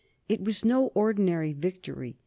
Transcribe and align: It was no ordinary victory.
It 0.27 0.43
was 0.43 0.65
no 0.65 0.87
ordinary 0.95 1.53
victory. 1.53 2.17